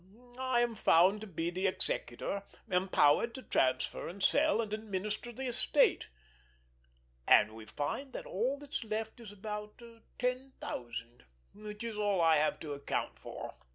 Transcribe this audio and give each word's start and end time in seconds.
I 0.39 0.61
am 0.61 0.73
found 0.73 1.21
to 1.21 1.27
be 1.27 1.51
the 1.51 1.67
executor, 1.67 2.41
empowered 2.67 3.35
to 3.35 3.43
transfer 3.43 4.07
and 4.09 4.23
sell, 4.23 4.59
and 4.59 4.73
administer 4.73 5.31
the 5.31 5.45
estate—and 5.45 7.53
we 7.53 7.67
find 7.67 8.11
that 8.13 8.25
all 8.25 8.57
that's 8.57 8.83
left 8.83 9.19
is 9.19 9.31
about 9.31 9.79
ten 10.17 10.53
thousand—which 10.59 11.83
is 11.83 11.99
all 11.99 12.19
I 12.19 12.37
have 12.37 12.59
to 12.61 12.73
account 12.73 13.19
for. 13.19 13.53